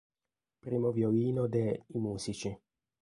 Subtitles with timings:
[0.63, 2.57] Primo violino de "I Musici".